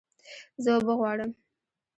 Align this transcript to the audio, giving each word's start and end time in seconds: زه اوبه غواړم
زه 0.63 0.69
اوبه 0.75 0.93
غواړم 0.99 1.31